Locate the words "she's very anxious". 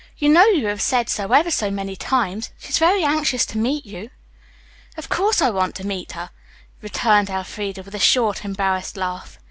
2.57-3.45